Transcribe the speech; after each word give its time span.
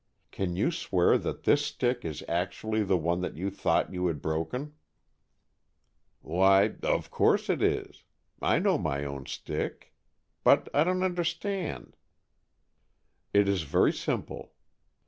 Can 0.31 0.55
you 0.55 0.71
swear 0.71 1.15
that 1.19 1.43
this 1.43 1.63
stick 1.63 2.03
is 2.03 2.23
actually 2.27 2.81
the 2.83 2.97
one 2.97 3.21
that 3.21 3.37
you 3.37 3.51
thought 3.51 3.93
you 3.93 4.07
had 4.07 4.19
broken?" 4.19 4.73
"Why, 6.21 6.73
of 6.81 7.11
course 7.11 7.51
it 7.51 7.61
is. 7.61 8.03
I 8.41 8.57
know 8.57 8.79
my 8.79 9.05
own 9.05 9.27
stick. 9.27 9.93
But 10.43 10.69
I 10.73 10.85
don't 10.85 11.03
understand" 11.03 11.95
"It 13.31 13.47
is 13.47 13.61
very 13.61 13.93
simple. 13.93 14.53